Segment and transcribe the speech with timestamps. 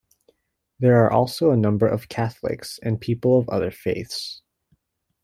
[0.79, 4.41] There are also a number of Catholics and people of other faiths.